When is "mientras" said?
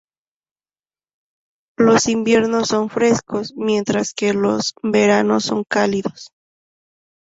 3.55-4.15